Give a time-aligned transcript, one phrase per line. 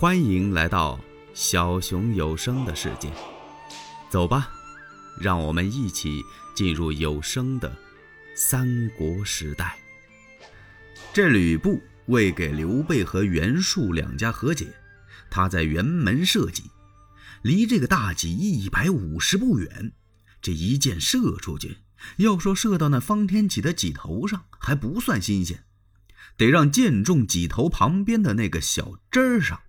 [0.00, 0.98] 欢迎来到
[1.34, 3.12] 小熊有声的世界，
[4.08, 4.50] 走吧，
[5.20, 6.24] 让我们一起
[6.54, 7.70] 进入有声的
[8.34, 9.78] 三国时代。
[11.12, 14.72] 这吕布为给刘备和袁术两家和解，
[15.30, 16.62] 他在辕门射戟，
[17.42, 19.92] 离这个大戟一百五十步远，
[20.40, 21.76] 这一箭射出去，
[22.16, 25.62] 要说射到那方天戟的戟头上还不算新鲜，
[26.38, 29.60] 得让箭中戟头旁边的那个小枝儿上。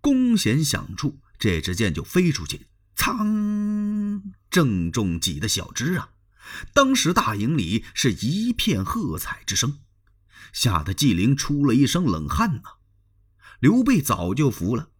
[0.00, 2.66] 弓弦响处，这支箭就飞出去，
[2.96, 6.10] 噌，正中戟的小枝啊！
[6.72, 9.78] 当时大营里是一片喝彩之声，
[10.52, 12.62] 吓得纪灵出了一身冷汗呐。
[13.60, 14.90] 刘备早就服了，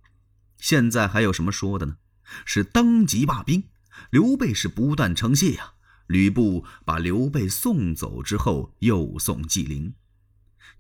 [0.59, 1.97] 现在还有什么说的呢？
[2.45, 3.64] 是当即罢兵。
[4.11, 5.75] 刘备是不断称谢呀。
[6.06, 9.95] 吕布把刘备送走之后，又送纪灵。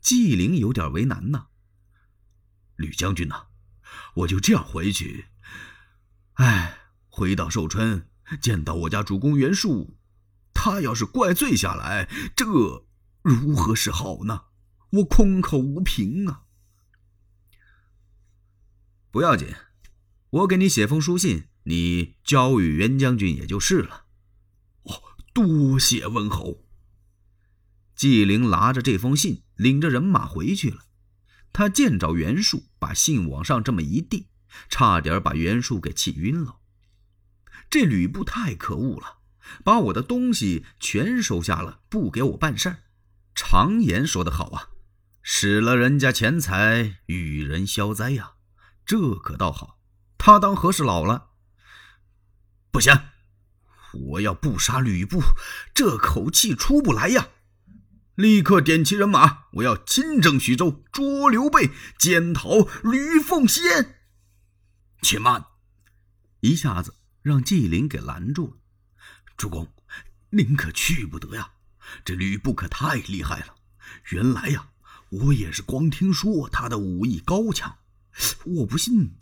[0.00, 1.46] 纪灵有点为难呐。
[2.76, 3.49] 吕将军呐。
[4.14, 5.26] 我就这样回去，
[6.34, 6.78] 哎，
[7.08, 8.08] 回到寿春，
[8.40, 9.96] 见到我家主公袁术，
[10.52, 12.44] 他要是怪罪下来，这
[13.22, 14.44] 如何是好呢？
[14.90, 16.42] 我空口无凭啊！
[19.12, 19.54] 不要紧，
[20.30, 24.06] 我给你写封书信，你交与袁将军也就是了。
[24.82, 26.64] 哦，多谢温侯。
[27.94, 30.89] 纪灵拿着这封信，领着人马回去了。
[31.52, 34.28] 他见着袁术，把信往上这么一递，
[34.68, 36.56] 差点把袁术给气晕了。
[37.68, 39.18] 这吕布太可恶了，
[39.62, 42.78] 把我的东西全收下了，不给我办事儿。
[43.34, 44.70] 常言说得好啊，
[45.22, 48.32] 使了人家钱财，与人消灾呀。
[48.84, 49.78] 这可倒好，
[50.18, 51.28] 他当和事佬了。
[52.72, 52.92] 不行，
[53.92, 55.20] 我要不杀吕布，
[55.74, 57.28] 这口气出不来呀。
[58.20, 63.96] 立刻点齐人马，我要亲征徐州，捉刘备，检讨吕奉先。
[65.00, 65.46] 且慢，
[66.40, 68.56] 一下子让纪灵给拦住了。
[69.38, 69.72] 主公，
[70.32, 71.52] 您可去不得呀！
[72.04, 73.54] 这吕布可太厉害了。
[74.10, 74.68] 原来呀，
[75.08, 77.78] 我也是光听说他的武艺高强，
[78.44, 79.16] 我不信。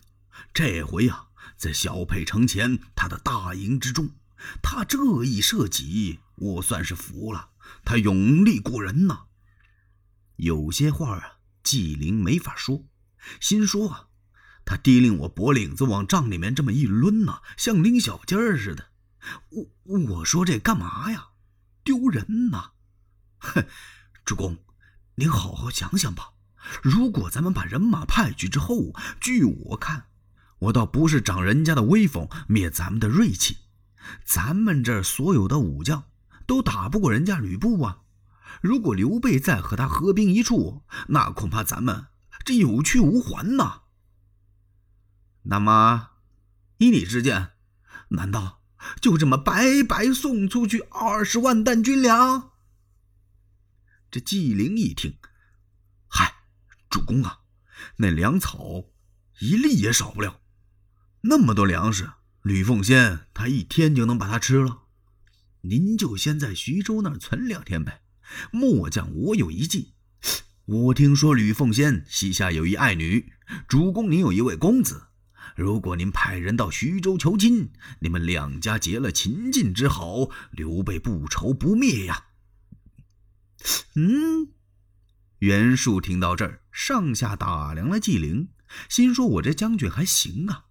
[0.53, 4.11] 这回呀，在小沛城前他的大营之中，
[4.61, 7.51] 他这一射戟，我算是服了。
[7.85, 9.27] 他勇力过人呐，
[10.37, 12.87] 有些话啊，纪灵没法说，
[13.41, 14.09] 心说啊，
[14.65, 18.91] 他提令我脖领子往帐里面这么一抡呐，像拎小鸡儿似的。
[19.85, 21.29] 我我说这干嘛呀？
[21.83, 22.73] 丢人呐！
[23.39, 23.67] 哼，
[24.25, 24.59] 主公，
[25.17, 26.33] 您好好想想吧。
[26.83, 30.07] 如果咱们把人马派去之后，据我看，
[30.59, 33.57] 我倒不是长人家的威风，灭咱们的锐气，
[34.25, 36.05] 咱们这儿所有的武将。
[36.49, 38.01] 都打不过人家吕布啊！
[38.63, 42.07] 如果刘备再和他合兵一处，那恐怕咱们
[42.43, 43.83] 这有去无还呐。
[45.43, 46.13] 那么，
[46.79, 47.51] 依你之见，
[48.09, 48.63] 难道
[48.99, 52.53] 就这么白白送出去二十万担军粮？
[54.11, 55.19] 这纪灵一听，
[56.09, 56.37] 嗨，
[56.89, 57.41] 主公啊，
[57.97, 58.85] 那粮草
[59.41, 60.41] 一粒也少不了，
[61.21, 62.11] 那么多粮食，
[62.41, 64.88] 吕奉先他一天就能把它吃了。
[65.63, 68.03] 您就先在徐州那儿存两天呗。
[68.51, 69.95] 末将我有一计，
[70.67, 73.33] 我听说吕奉先膝下有一爱女，
[73.67, 75.09] 主公您有一位公子。
[75.57, 77.71] 如果您派人到徐州求亲，
[78.01, 82.27] 你们两家结了秦晋之好，刘备不愁不灭呀。
[83.97, 84.53] 嗯，
[85.39, 88.51] 袁术听到这儿，上下打量了纪灵，
[88.89, 90.67] 心说：“我这将军还行啊。”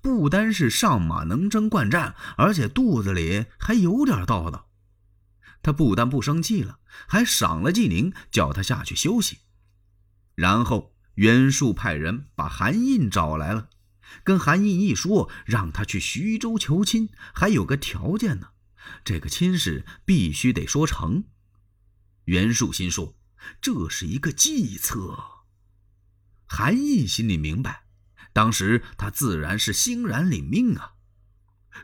[0.00, 4.68] 不单是上马能征惯战，而且肚子里还有点道道。
[5.62, 9.38] 他不但不生气了，还赏了纪灵，叫他下去休息。
[10.36, 13.70] 然后袁术派人把韩印找来了，
[14.22, 18.50] 跟韩印一说，让他去徐州求亲，还有个条件呢，
[19.04, 21.24] 这个亲事必须得说成。
[22.26, 23.16] 袁术心说，
[23.60, 25.18] 这是一个计策。
[26.46, 27.87] 韩印心里明白。
[28.38, 30.92] 当时他自然是欣然领命啊，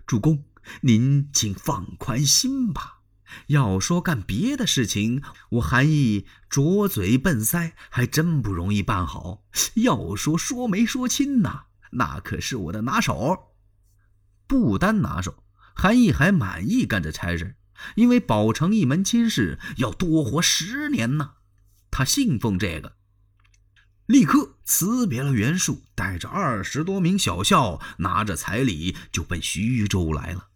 [0.07, 0.45] 主公，
[0.83, 3.01] 您请放宽心吧。
[3.49, 5.21] 要说干别的事情，
[5.51, 9.43] 我韩义拙嘴笨腮，还真不容易办好。
[9.75, 13.57] 要说说媒说亲呐，那可是我的拿手。
[14.47, 15.43] 不单拿手，
[15.75, 17.57] 韩义还满意干这差事，
[17.97, 21.33] 因为保成一门亲事要多活十年呢。
[21.91, 22.95] 他信奉这个。
[24.07, 30.49] 立刻辞别了袁术，带着二十多名小校，拿着彩礼就奔徐州来了。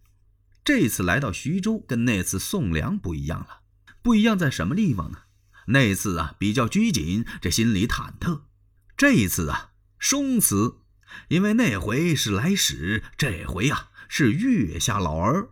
[0.63, 3.61] 这次来到徐州，跟那次送粮不一样了。
[4.03, 5.21] 不一样在什么地方呢？
[5.69, 8.43] 那次啊比较拘谨，这心里忐忑；
[8.97, 10.77] 这一次啊松祠，
[11.29, 15.51] 因为那回是来使，这回啊是月下老儿。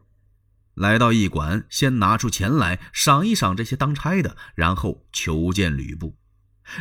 [0.75, 6.19] 来到驿馆，先拿出钱来赏一赏这些当差的，然后求见吕布。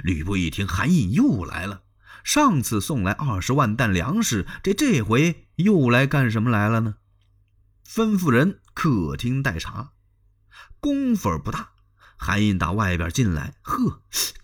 [0.04, 1.84] 吕布一听，韩印又来了。
[2.24, 6.96] 上次送来二十万担粮食，这这回又来干什么来了呢？
[7.88, 9.92] 吩咐人客厅待茶。
[10.80, 11.72] 功夫不大，
[12.18, 14.02] 韩印打外边进来，呵，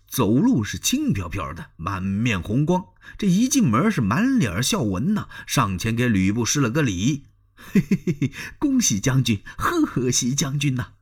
[0.08, 2.86] 走路是轻飘飘的，满面红光。
[3.18, 7.26] 这一进门是满脸笑纹呐，上前给吕布施了个礼。
[7.56, 10.94] 嘿嘿嘿嘿，恭喜将军，贺喜将军呐！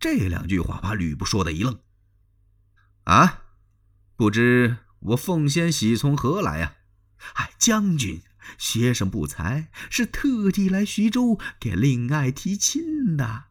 [0.00, 1.78] 这两句话把吕布说的一愣。
[3.04, 3.43] 啊，
[4.16, 6.76] 不知我奉先喜从何来呀？
[7.34, 8.22] 哎，将军，
[8.58, 13.44] 学生不才，是特地来徐州给令爱提亲的。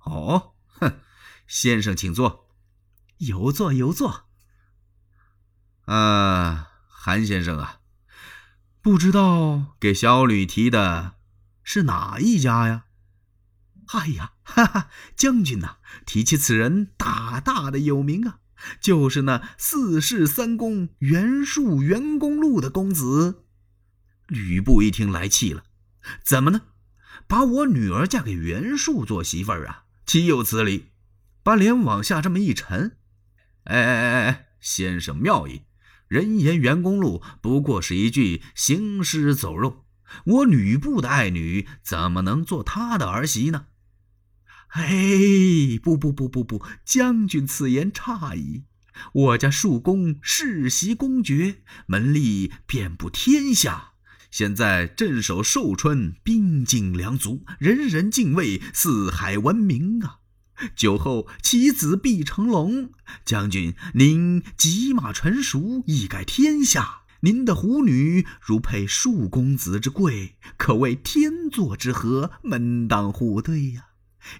[0.00, 1.00] 哦，哼，
[1.46, 2.48] 先生请坐，
[3.18, 4.28] 有座有座。
[5.86, 7.80] 啊，韩先生啊。
[8.80, 11.14] 不知道给小吕提的
[11.62, 12.86] 是哪一家呀？
[13.88, 18.40] 哎呀，哈哈，将军呐，提起此人大大的有名啊，
[18.80, 23.44] 就是那四世三公袁术袁公路的公子。
[24.28, 25.64] 吕布一听来气了，
[26.24, 26.62] 怎么呢？
[27.26, 29.84] 把我女儿嫁给袁术做媳妇儿啊？
[30.06, 30.86] 岂有此理！
[31.42, 32.96] 把脸往下这么一沉，
[33.64, 35.62] 哎哎哎哎，先生妙意。
[36.08, 39.86] 人言袁公路不过是一具行尸走肉，
[40.24, 43.66] 我吕布的爱女怎么能做他的儿媳呢？
[44.72, 48.64] 哎，不不不不不，将军此言差矣。
[49.12, 53.92] 我家庶公世袭公爵，门第遍布天下，
[54.30, 60.20] 现在镇守寿春，兵精粮足，人人敬畏，四海闻名啊！
[60.74, 62.90] 酒后其子必成龙，
[63.26, 67.00] 将军您骑马纯熟，一改天下。
[67.20, 73.91] 您的虎女如配庶公子之贵，可谓天作之合，门当户对呀。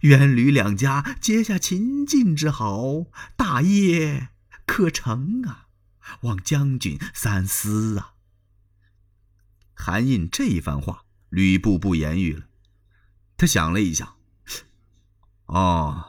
[0.02, 3.06] 元吕两家结下秦晋之好，
[3.36, 4.28] 大业
[4.66, 5.68] 可成啊！
[6.22, 8.14] 望将军三思啊！
[9.74, 12.46] 韩印这一番话，吕布不言语了。
[13.36, 14.16] 他想了一想，
[15.46, 16.08] 哦。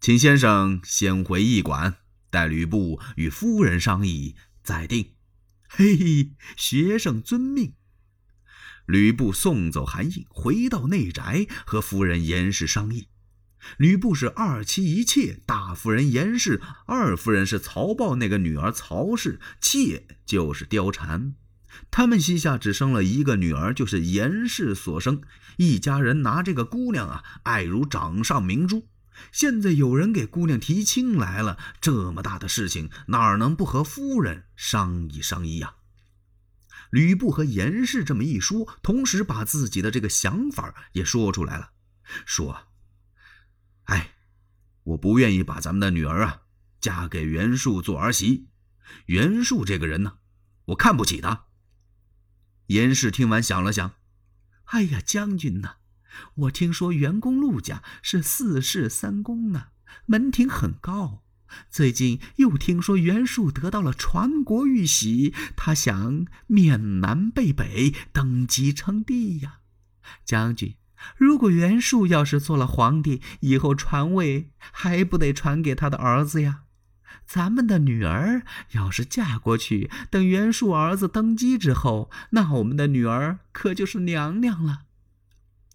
[0.00, 1.96] 请先生先回驿馆，
[2.30, 5.14] 待吕布与夫人商议再定。
[5.68, 7.74] 嘿嘿，学生遵命。
[8.88, 13.08] 吕布送走韩印，回到内宅和夫人严氏商议。
[13.76, 21.34] 吕布是二妻一妾，大夫人严氏，二夫人是曹豹那个女儿曹氏，妾就是貂蝉。
[21.90, 25.20] 他们膝下只生了一个女儿，就是严氏所生。
[25.58, 28.88] 一家人拿这个姑娘啊，爱如掌上明珠。
[29.30, 35.74] 现在有人给姑娘提亲来了，这么大的事情哪能不和夫人商议商议呀？
[36.90, 41.72] 吕布和严氏这么一说，同时把自己的这个想法也说出来了，
[42.24, 42.68] 说
[43.84, 44.14] ：“哎，
[44.84, 46.42] 我不愿意把咱们的女儿啊
[46.80, 48.48] 嫁给袁术做儿媳。
[49.06, 50.18] 袁术这个人呢，
[50.66, 51.46] 我看不起他。”
[52.68, 53.94] 严氏听完想了想
[54.66, 55.76] ：“哎呀，将军呐！”
[56.34, 59.68] 我听说袁公陆家是四世三公呢，
[60.06, 61.22] 门庭很高。
[61.70, 69.60] 最近又听说袁术得到了传国玉玺，他想面南背北登基称帝呀。
[70.24, 70.74] 将军，
[71.16, 76.60] 如果袁术要是做了皇帝，以后传位还不得传给他的儿子呀？
[77.26, 84.82] 咱们的女儿要是嫁过去，等袁术儿子登基之后，那我们的女儿可就是娘娘了。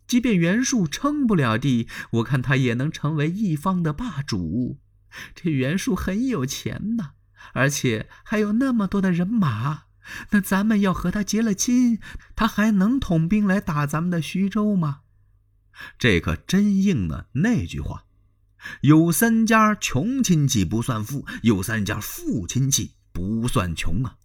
[0.08, 4.80] 即便袁术称不了帝，我看他也能成为一方的霸主。
[5.36, 7.12] 这袁术很有钱呐，
[7.54, 9.84] 而且还有那么多的人马。
[10.32, 12.00] 那咱们要和他结了亲，
[12.36, 15.02] 他还能统兵来打咱们的徐州吗？
[15.98, 18.06] 这可真应了那句话：
[18.82, 24.18] 有三家穷亲戚不算富，有三家富亲戚不算穷啊。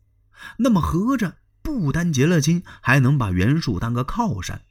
[0.58, 4.62] 那么合着，不单结了亲，还能把袁术当个靠山。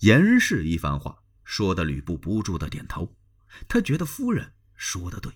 [0.00, 3.14] 严氏一番话说的，吕布不住的点头。
[3.68, 5.34] 他觉得夫人说的对，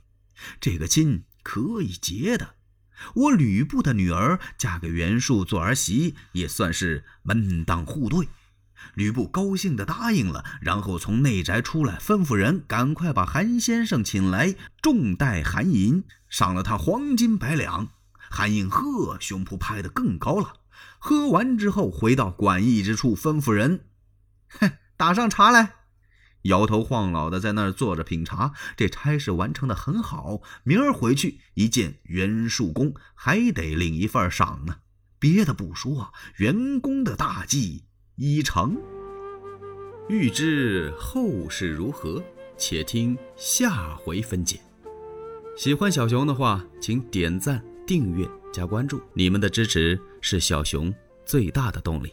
[0.59, 2.55] 这个亲可以结的。
[3.15, 8.29] 我吕布的女儿嫁给袁术做儿媳，也算是门当户对。
[8.95, 17.89] 吕布高兴的答应了，然后从内宅出来，吩咐人赶快把韩先生请来，重待韩银，赏了他黄金百两。
[18.31, 20.55] 韩银呵，胸脯拍得更高了。
[20.99, 23.85] 喝完之后，回到馆驿之处，吩咐人。
[24.49, 25.75] 哼，打上茶来，
[26.43, 28.53] 摇头晃脑的在那儿坐着品茶。
[28.77, 34.77] 这差事完成的很好，明儿回去一见袁术公，还得领一份赏呢。
[35.19, 37.85] 别的不说，袁公的大计
[38.17, 38.77] 已成。
[40.09, 42.23] 欲知后事如何，
[42.59, 44.61] 且听下回分解。
[45.57, 50.93] 喜欢小熊的话，请点赞、订阅、加关注，你们的支持是小熊
[51.25, 52.13] 最大的动力。